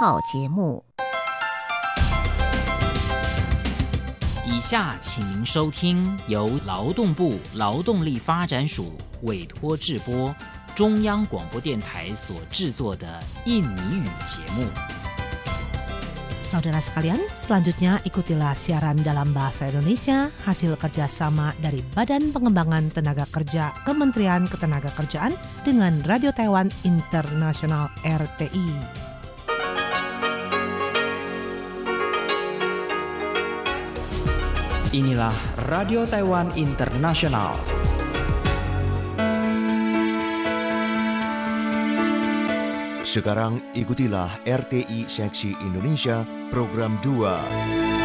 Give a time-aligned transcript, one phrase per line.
[0.00, 0.82] 套节目。
[4.46, 8.94] 以下请您收听由劳动部劳动力发展署
[9.24, 10.34] 委托制播、
[10.74, 14.64] 中央广播电台所制作的印尼语节目。
[16.48, 24.48] Saudara sekalian, selanjutnya ikutilah siaran dalam bahasa Indonesia hasil kerjasama dari Badan Pengembangan Tenaga Kerja Kementerian
[24.48, 29.09] Ketenagakerjaan dengan Radio Taiwan Internasional RTI.
[34.90, 35.30] Inilah
[35.70, 37.54] Radio Taiwan Internasional.
[43.06, 47.99] Sekarang ikutilah RTI Seksi Indonesia Program 2.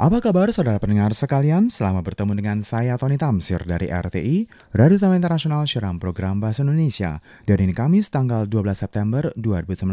[0.00, 1.68] Apa kabar saudara pendengar sekalian?
[1.68, 7.20] Selamat bertemu dengan saya Tony Tamsir dari RTI, Radio Taman Internasional Siaran Program Bahasa Indonesia.
[7.44, 9.92] Dan ini Kamis tanggal 12 September 2019.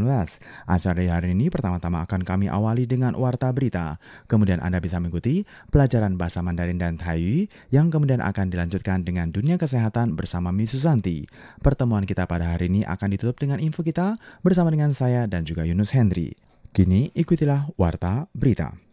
[0.63, 3.99] Acara di hari ini pertama-tama akan kami awali dengan warta berita.
[4.31, 5.43] Kemudian Anda bisa mengikuti
[5.75, 11.27] pelajaran bahasa Mandarin dan Taiyu yang kemudian akan dilanjutkan dengan dunia kesehatan bersama Miss Susanti.
[11.59, 15.67] Pertemuan kita pada hari ini akan ditutup dengan info kita bersama dengan saya dan juga
[15.67, 16.31] Yunus Hendri.
[16.71, 18.86] Kini ikutilah warta berita.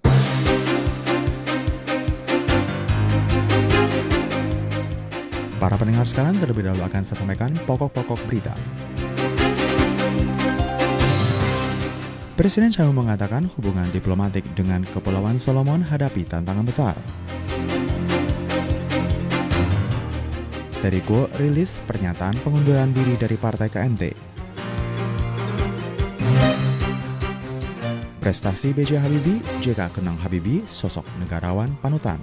[5.62, 8.55] Para pendengar sekalian terlebih dahulu akan saya sampaikan pokok-pokok berita.
[12.34, 16.98] Presiden Chai mengatakan hubungan diplomatik dengan Kepulauan Solomon hadapi tantangan besar.
[20.84, 24.02] Guo rilis pernyataan pengunduran diri dari Partai KMT.
[28.20, 29.00] Prestasi B.J.
[29.00, 32.20] Habibie, JK Kenang Habibie, sosok negarawan panutan.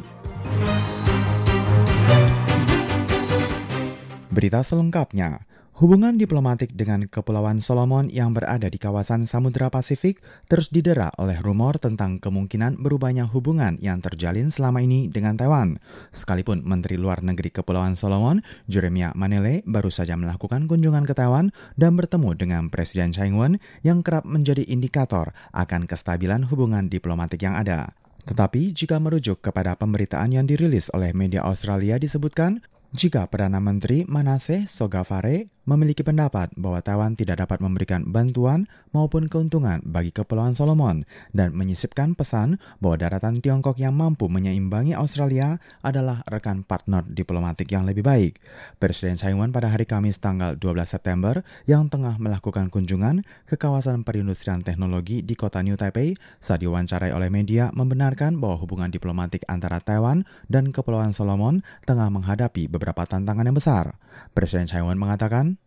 [4.32, 5.44] Berita selengkapnya,
[5.84, 11.76] hubungan diplomatik dengan Kepulauan Solomon yang berada di kawasan Samudra Pasifik terus didera oleh rumor
[11.84, 15.84] tentang kemungkinan berubahnya hubungan yang terjalin selama ini dengan Taiwan.
[16.16, 18.40] Sekalipun Menteri Luar Negeri Kepulauan Solomon,
[18.72, 24.00] Jeremiah Manele, baru saja melakukan kunjungan ke Taiwan dan bertemu dengan Presiden Tsai Ing-wen yang
[24.00, 27.92] kerap menjadi indikator akan kestabilan hubungan diplomatik yang ada.
[28.24, 34.68] Tetapi jika merujuk kepada pemberitaan yang dirilis oleh media Australia disebutkan, jika Perdana Menteri Manasseh
[34.68, 41.56] Sogavare memiliki pendapat bahwa Taiwan tidak dapat memberikan bantuan maupun keuntungan bagi Kepulauan Solomon dan
[41.56, 48.04] menyisipkan pesan bahwa daratan Tiongkok yang mampu menyeimbangi Australia adalah rekan partner diplomatik yang lebih
[48.04, 48.44] baik.
[48.84, 54.04] Presiden Tsai Ing-wen pada hari Kamis tanggal 12 September yang tengah melakukan kunjungan ke kawasan
[54.04, 59.80] perindustrian teknologi di kota New Taipei saat diwawancarai oleh media membenarkan bahwa hubungan diplomatik antara
[59.80, 63.96] Taiwan dan Kepulauan Solomon tengah menghadapi beberapa tantangan yang besar.
[64.36, 65.61] Presiden Tsai Ing-wen mengatakan,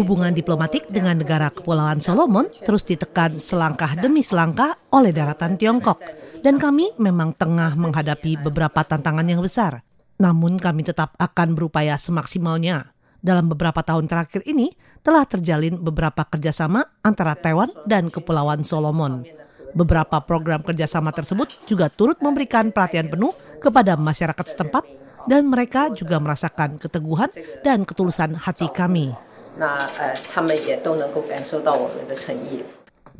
[0.00, 6.00] Hubungan diplomatik dengan negara Kepulauan Solomon terus ditekan selangkah demi selangkah oleh daratan Tiongkok.
[6.40, 9.84] Dan kami memang tengah menghadapi beberapa tantangan yang besar.
[10.20, 12.92] Namun kami tetap akan berupaya semaksimalnya.
[13.20, 14.72] Dalam beberapa tahun terakhir ini
[15.04, 19.28] telah terjalin beberapa kerjasama antara Taiwan dan Kepulauan Solomon.
[19.70, 24.82] Beberapa program kerjasama tersebut juga turut memberikan perhatian penuh kepada masyarakat setempat
[25.28, 27.28] dan mereka juga merasakan keteguhan
[27.64, 29.12] dan ketulusan hati kami.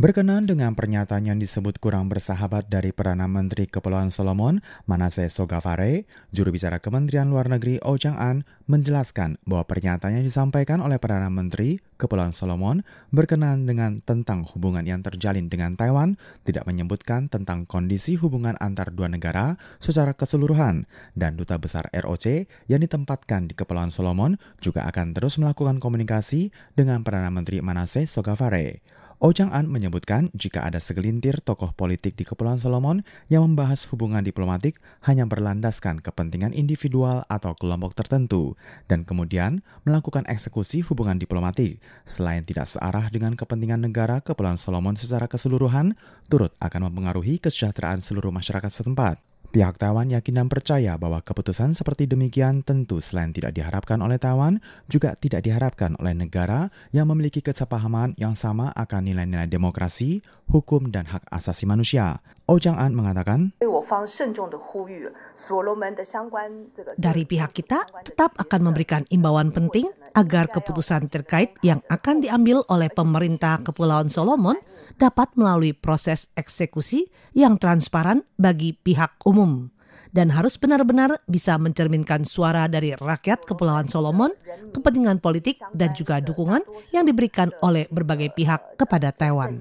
[0.00, 6.56] Berkenan dengan pernyataan yang disebut kurang bersahabat dari Perdana Menteri Kepulauan Solomon, Manasseh Sogavare, juru
[6.56, 12.32] bicara Kementerian Luar Negeri Oh Chang-an, menjelaskan bahwa pernyataan yang disampaikan oleh Perdana Menteri Kepulauan
[12.32, 12.80] Solomon
[13.12, 16.16] berkenan dengan tentang hubungan yang terjalin dengan Taiwan,
[16.48, 22.80] tidak menyebutkan tentang kondisi hubungan antar dua negara secara keseluruhan, dan Duta Besar ROC yang
[22.80, 28.80] ditempatkan di Kepulauan Solomon juga akan terus melakukan komunikasi dengan Perdana Menteri Manasseh Sogavare.
[29.20, 34.80] Oh Chang-an menyebutkan jika ada segelintir tokoh politik di Kepulauan Solomon yang membahas hubungan diplomatik
[35.04, 38.56] hanya berlandaskan kepentingan individual atau kelompok tertentu,
[38.88, 45.28] dan kemudian melakukan eksekusi hubungan diplomatik, selain tidak searah dengan kepentingan negara Kepulauan Solomon secara
[45.28, 46.00] keseluruhan,
[46.32, 49.20] turut akan mempengaruhi kesejahteraan seluruh masyarakat setempat.
[49.50, 54.62] Pihak Taiwan yakin dan percaya bahwa keputusan seperti demikian tentu selain tidak diharapkan oleh Taiwan,
[54.86, 61.10] juga tidak diharapkan oleh negara yang memiliki kesepahaman yang sama akan nilai-nilai demokrasi, hukum, dan
[61.10, 62.22] hak asasi manusia.
[62.50, 63.54] Oh Chang-an mengatakan,
[66.98, 69.86] Dari pihak kita tetap akan memberikan imbauan penting
[70.18, 74.58] agar keputusan terkait yang akan diambil oleh pemerintah Kepulauan Solomon
[74.98, 77.06] dapat melalui proses eksekusi
[77.38, 79.70] yang transparan bagi pihak umum
[80.10, 84.32] dan harus benar-benar bisa mencerminkan suara dari rakyat Kepulauan Solomon,
[84.74, 89.60] kepentingan politik, dan juga dukungan yang diberikan oleh berbagai pihak kepada Taiwan.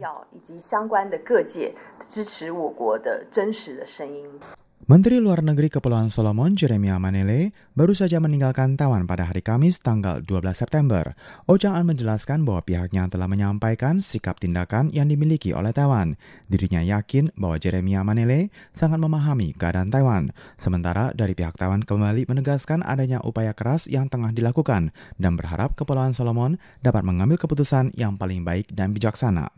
[4.90, 10.26] Menteri Luar Negeri Kepulauan Solomon Jeremia Manele baru saja meninggalkan Taiwan pada hari Kamis tanggal
[10.26, 11.14] 12 September.
[11.46, 16.18] Chang-an menjelaskan bahwa pihaknya telah menyampaikan sikap tindakan yang dimiliki oleh Taiwan.
[16.50, 20.34] Dirinya yakin bahwa Jeremia Manele sangat memahami keadaan Taiwan.
[20.58, 24.90] Sementara dari pihak Taiwan kembali menegaskan adanya upaya keras yang tengah dilakukan
[25.22, 29.54] dan berharap Kepulauan Solomon dapat mengambil keputusan yang paling baik dan bijaksana.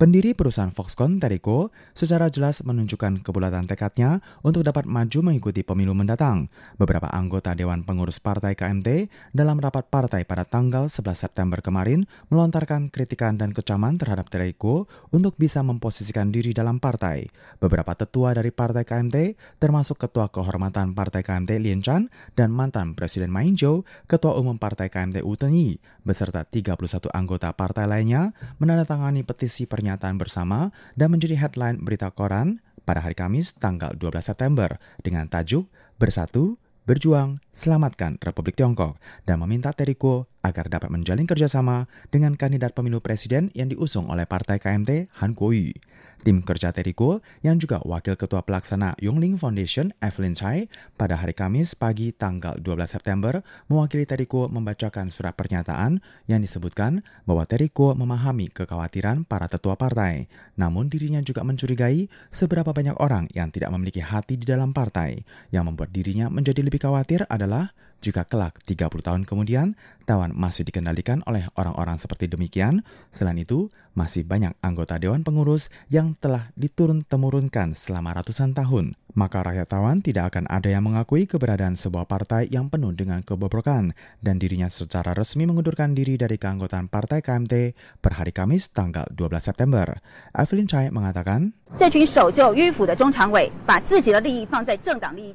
[0.00, 6.48] Pendiri perusahaan Foxconn, Teriko, secara jelas menunjukkan kebulatan tekadnya untuk dapat maju mengikuti pemilu mendatang.
[6.80, 12.88] Beberapa anggota Dewan Pengurus Partai KMT dalam rapat partai pada tanggal 11 September kemarin melontarkan
[12.88, 17.28] kritikan dan kecaman terhadap Teriko untuk bisa memposisikan diri dalam partai.
[17.60, 22.08] Beberapa tetua dari Partai KMT, termasuk Ketua Kehormatan Partai KMT Lien Chan
[22.40, 25.76] dan mantan Presiden Ma Ying-jeou, Ketua Umum Partai KMT Wu Tengyi,
[26.08, 32.62] beserta 31 anggota partai lainnya menandatangani petisi pernyataan pernyataan bersama dan menjadi headline berita koran
[32.86, 35.66] pada hari Kamis tanggal 12 September dengan tajuk
[35.98, 43.00] Bersatu, Berjuang, Selamatkan Republik Tiongkok dan meminta Teriko agar dapat menjalin kerjasama dengan kandidat pemilu
[43.00, 45.76] presiden yang diusung oleh Partai KMT Han Kuo-yu.
[46.20, 50.68] Tim kerja Teriko yang juga Wakil Ketua Pelaksana Yongling Foundation Evelyn Chai
[51.00, 53.40] pada hari Kamis pagi tanggal 12 September
[53.72, 60.28] mewakili Teriko membacakan surat pernyataan yang disebutkan bahwa Teriko memahami kekhawatiran para tetua partai.
[60.60, 65.24] Namun dirinya juga mencurigai seberapa banyak orang yang tidak memiliki hati di dalam partai.
[65.48, 69.76] Yang membuat dirinya menjadi lebih khawatir adalah jika kelak 30 tahun kemudian
[70.08, 72.82] Taiwan masih dikendalikan oleh orang-orang seperti demikian,
[73.12, 79.68] selain itu masih banyak anggota Dewan Pengurus yang telah diturun-temurunkan selama ratusan tahun maka rakyat
[79.68, 83.92] Taiwan tidak akan ada yang mengakui keberadaan sebuah partai yang penuh dengan kebobrokan
[84.24, 89.44] dan dirinya secara resmi mengundurkan diri dari keanggotaan Partai KMT per hari Kamis tanggal 12
[89.44, 90.00] September.
[90.32, 91.52] Evelyn Chai mengatakan,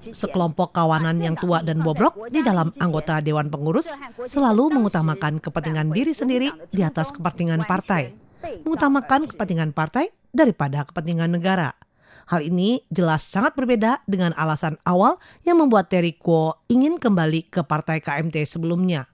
[0.09, 3.93] Sekelompok kawanan yang tua dan bobrok di dalam anggota Dewan Pengurus
[4.25, 8.17] selalu mengutamakan kepentingan diri sendiri di atas kepentingan partai.
[8.65, 11.84] Mengutamakan kepentingan partai daripada kepentingan negara.
[12.29, 17.61] Hal ini jelas sangat berbeda dengan alasan awal yang membuat Terry Kuo ingin kembali ke
[17.61, 19.05] partai KMT sebelumnya.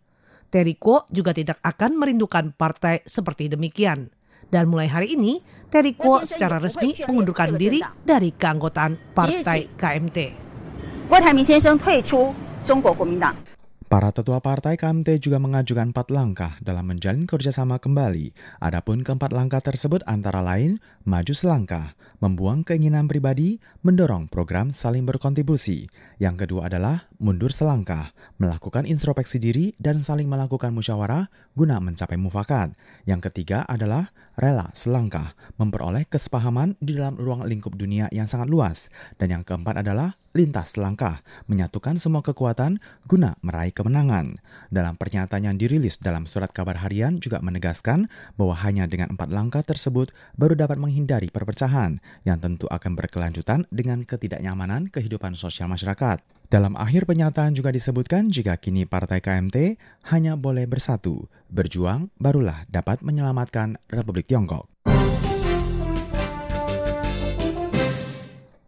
[0.51, 4.12] Terry Kuo juga tidak akan merindukan partai seperti demikian.
[4.51, 5.39] Dan mulai hari ini,
[5.71, 10.18] Terry Kuo secara resmi mengundurkan diri dari keanggotaan partai KMT.
[13.91, 18.31] Para tetua partai KMT juga mengajukan empat langkah dalam menjalin kerjasama kembali.
[18.63, 21.91] Adapun keempat langkah tersebut antara lain maju selangkah,
[22.23, 25.91] membuang keinginan pribadi, mendorong program saling berkontribusi.
[26.23, 32.73] Yang kedua adalah mundur selangkah, melakukan introspeksi diri dan saling melakukan musyawarah guna mencapai mufakat.
[33.06, 38.89] Yang ketiga adalah rela selangkah, memperoleh kesepahaman di dalam ruang lingkup dunia yang sangat luas.
[39.21, 44.41] Dan yang keempat adalah lintas selangkah, menyatukan semua kekuatan guna meraih kemenangan.
[44.73, 49.62] Dalam pernyataan yang dirilis dalam surat kabar harian juga menegaskan bahwa hanya dengan empat langkah
[49.62, 56.41] tersebut baru dapat menghindari perpecahan yang tentu akan berkelanjutan dengan ketidaknyamanan kehidupan sosial masyarakat.
[56.51, 59.79] Dalam akhir pernyataan juga disebutkan jika kini Partai KMT
[60.11, 64.67] hanya boleh bersatu, berjuang barulah dapat menyelamatkan Republik Tiongkok.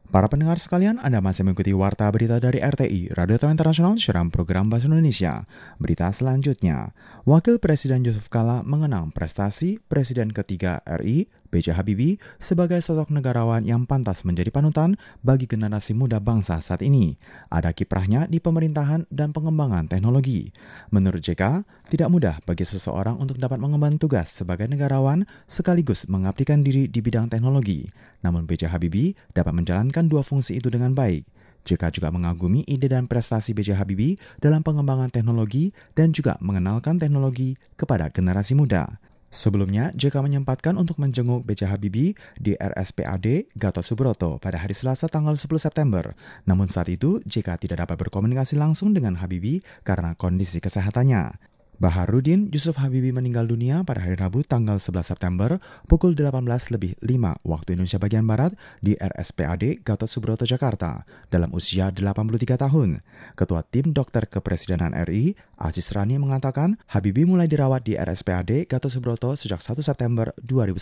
[0.08, 4.72] Para pendengar sekalian, Anda masih mengikuti Warta Berita dari RTI, Radio Taiwan Internasional, Siaran Program
[4.72, 5.44] Bahasa Indonesia.
[5.76, 6.96] Berita selanjutnya,
[7.28, 11.78] Wakil Presiden Yusuf Kala mengenang prestasi Presiden ketiga RI, B.J.
[11.78, 17.14] Habibie, sebagai sosok negarawan yang pantas menjadi panutan bagi generasi muda bangsa saat ini.
[17.54, 20.50] Ada kiprahnya di pemerintahan dan pengembangan teknologi.
[20.90, 21.62] Menurut JK,
[21.94, 27.30] tidak mudah bagi seseorang untuk dapat mengemban tugas sebagai negarawan sekaligus mengabdikan diri di bidang
[27.30, 27.86] teknologi.
[28.26, 28.74] Namun B.J.
[28.74, 31.30] Habibie dapat menjalankan dua fungsi itu dengan baik.
[31.64, 33.80] JK juga mengagumi ide dan prestasi B.J.
[33.80, 39.00] Habibie dalam pengembangan teknologi dan juga mengenalkan teknologi kepada generasi muda.
[39.34, 41.66] Sebelumnya, JK menyempatkan untuk menjenguk B.J.
[41.66, 46.14] Habibie di RSPAD Gatot Subroto pada hari Selasa tanggal 10 September.
[46.46, 51.53] Namun saat itu, JK tidak dapat berkomunikasi langsung dengan Habibie karena kondisi kesehatannya.
[51.82, 55.58] Baharudin Yusuf Habibi meninggal dunia pada hari Rabu tanggal 11 September
[55.90, 61.02] pukul 18 lebih 5 waktu Indonesia bagian Barat di RSPAD Gatot Subroto Jakarta
[61.34, 63.02] dalam usia 83 tahun.
[63.34, 69.34] Ketua Tim Dokter Kepresidenan RI, Aziz Rani mengatakan Habibi mulai dirawat di RSPAD Gatot Subroto
[69.34, 70.78] sejak 1 September 2019.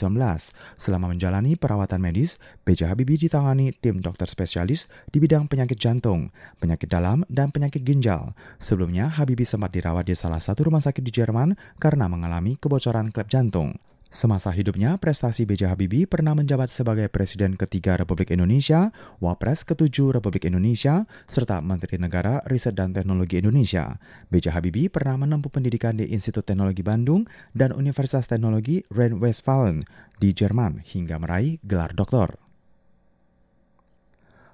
[0.75, 2.35] Selama menjalani perawatan medis,
[2.67, 2.91] B.J.
[2.91, 8.35] Habibi ditangani tim dokter spesialis di bidang penyakit jantung, penyakit dalam, dan penyakit ginjal.
[8.59, 13.09] Sebelumnya, Habibi sempat dirawat di salah satu rumah sakit sakit di Jerman karena mengalami kebocoran
[13.15, 13.79] klep jantung.
[14.11, 15.71] Semasa hidupnya, prestasi B.J.
[15.71, 18.91] Habibie pernah menjabat sebagai Presiden ketiga Republik Indonesia,
[19.23, 23.95] Wapres ketujuh Republik Indonesia, serta Menteri Negara Riset dan Teknologi Indonesia.
[24.27, 24.51] B.J.
[24.51, 27.23] Habibie pernah menempuh pendidikan di Institut Teknologi Bandung
[27.55, 29.87] dan Universitas Teknologi Rhein-Westfalen
[30.19, 32.40] di Jerman hingga meraih gelar doktor.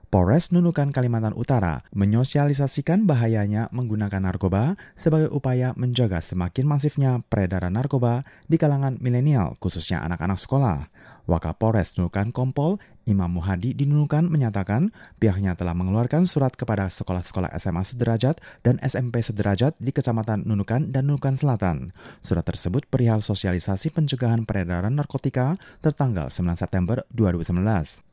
[0.08, 8.24] Polres Nunukan Kalimantan Utara menyosialisasikan bahayanya menggunakan narkoba sebagai upaya menjaga semakin masifnya peredaran narkoba
[8.48, 10.88] di kalangan milenial, khususnya anak-anak sekolah.
[11.28, 17.84] Wakapolres Nunukan Kompol Imam Muhadi di Nunukan menyatakan pihaknya telah mengeluarkan surat kepada sekolah-sekolah SMA
[17.84, 21.92] sederajat dan SMP sederajat di Kecamatan Nunukan dan Nunukan Selatan.
[22.24, 28.08] Surat tersebut perihal sosialisasi pencegahan peredaran narkotika tertanggal 9 September 2019.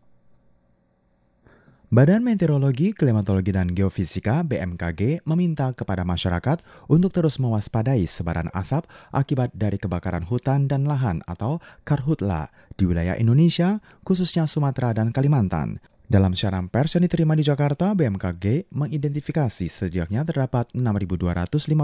[1.93, 9.53] Badan Meteorologi, Klimatologi, dan Geofisika BMKG meminta kepada masyarakat untuk terus mewaspadai sebaran asap akibat
[9.53, 12.49] dari kebakaran hutan dan lahan atau karhutla
[12.81, 15.77] di wilayah Indonesia, khususnya Sumatera dan Kalimantan.
[16.15, 21.75] Dalam siaran pers yang diterima di Jakarta, BMKG mengidentifikasi setidaknya terdapat 6.255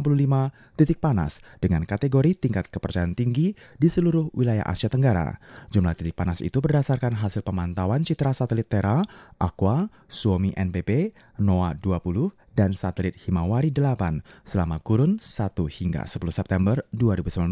[0.78, 5.34] titik panas dengan kategori tingkat kepercayaan tinggi di seluruh wilayah Asia Tenggara.
[5.74, 9.02] Jumlah titik panas itu berdasarkan hasil pemantauan citra satelit Terra,
[9.42, 11.10] Aqua, Suomi NPP,
[11.42, 17.48] NOAA 20, dan satelit Himawari 8 selama kurun 1 hingga 10 September 2019.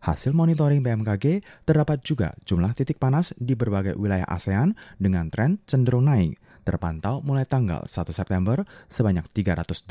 [0.00, 6.08] Hasil monitoring BMKG terdapat juga jumlah titik panas di berbagai wilayah ASEAN dengan tren cenderung
[6.08, 9.88] naik terpantau mulai tanggal 1 September sebanyak 381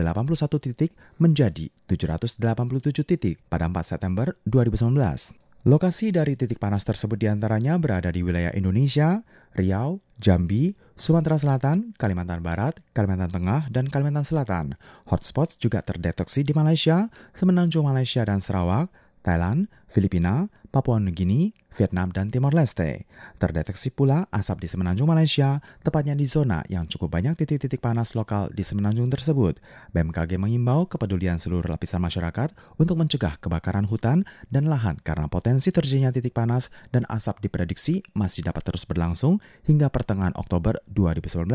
[0.66, 5.49] titik menjadi 787 titik pada 4 September 2019.
[5.68, 11.92] Lokasi dari titik panas tersebut di antaranya berada di wilayah Indonesia, Riau, Jambi, Sumatera Selatan,
[12.00, 14.80] Kalimantan Barat, Kalimantan Tengah, dan Kalimantan Selatan.
[15.12, 18.88] Hotspots juga terdeteksi di Malaysia, Semenanjung Malaysia dan Sarawak,
[19.22, 23.10] Thailand, Filipina, Papua Nugini, Vietnam, dan Timor Leste.
[23.42, 28.54] Terdeteksi pula asap di semenanjung Malaysia, tepatnya di zona yang cukup banyak titik-titik panas lokal
[28.54, 29.58] di semenanjung tersebut.
[29.98, 36.14] BMKG mengimbau kepedulian seluruh lapisan masyarakat untuk mencegah kebakaran hutan dan lahan karena potensi terjadinya
[36.14, 41.50] titik panas dan asap diprediksi masih dapat terus berlangsung hingga pertengahan Oktober 2019.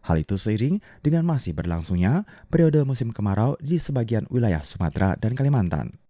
[0.00, 6.00] Hal itu seiring dengan masih berlangsungnya periode musim kemarau di sebagian wilayah Sumatera dan Kalimantan.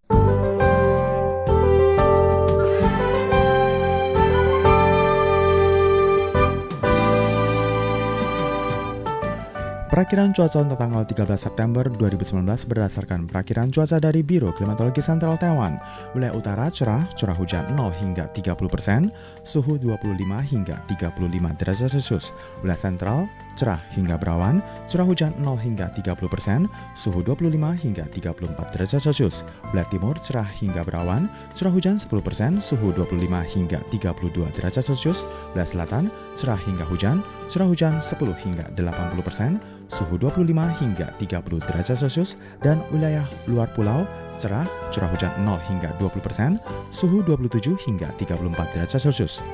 [9.96, 15.80] Perakiran cuaca untuk tanggal 13 September 2019 berdasarkan perakiran cuaca dari Biro Klimatologi Sentral Taiwan.
[16.12, 19.08] Wilayah utara cerah, curah hujan 0 hingga 30 persen,
[19.40, 20.20] suhu 25
[20.52, 21.16] hingga 35
[21.56, 22.36] derajat Celcius.
[22.60, 23.24] Wilayah sentral
[23.56, 29.48] cerah hingga berawan, curah hujan 0 hingga 30 persen, suhu 25 hingga 34 derajat Celcius.
[29.72, 31.24] Wilayah timur cerah hingga berawan,
[31.56, 33.16] curah hujan 10 persen, suhu 25
[33.48, 35.24] hingga 32 derajat Celcius.
[35.56, 36.04] Wilayah selatan
[36.36, 39.50] cerah hingga hujan, curah hujan 10 hingga 80 persen,
[39.86, 44.02] suhu 25 hingga 30 derajat Celcius, dan wilayah luar pulau
[44.36, 46.60] cerah, curah hujan 0 hingga 20 persen,
[46.92, 49.46] suhu 27 hingga 34 derajat Celcius.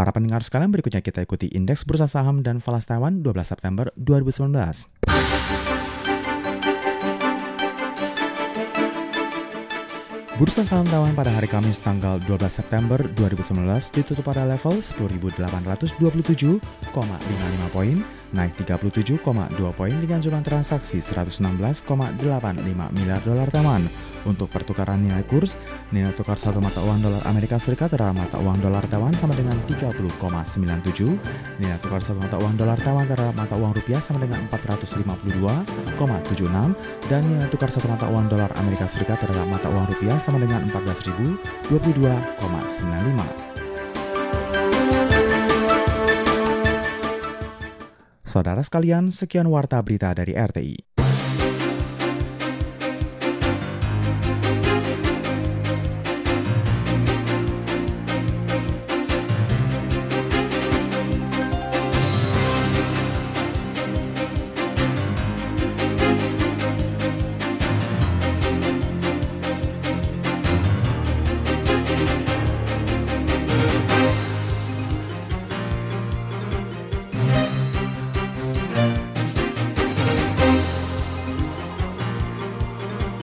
[0.00, 5.59] Para pendengar sekalian berikutnya kita ikuti indeks bursa saham dan falas Taiwan 12 September 2019.
[10.40, 13.60] Bursa saham Taiwan pada hari Kamis tanggal 12 September 2019
[13.92, 16.64] ditutup pada level 10.827,55
[17.76, 19.26] poin, naik 37,2
[19.74, 21.82] poin dengan jumlah transaksi 116,85
[22.94, 23.82] miliar dolar Taiwan.
[24.28, 25.56] Untuk pertukaran nilai kurs,
[25.96, 29.56] nilai tukar satu mata uang dolar Amerika Serikat terhadap mata uang dolar Taiwan sama dengan
[29.64, 31.16] 30,97,
[31.56, 36.76] nilai tukar satu mata uang dolar Taiwan terhadap mata uang rupiah sama dengan 452,76,
[37.08, 40.68] dan nilai tukar satu mata uang dolar Amerika Serikat terhadap mata uang rupiah sama dengan
[40.68, 43.49] 14.022,95.
[48.30, 50.89] Saudara sekalian, sekian warta berita dari RTI.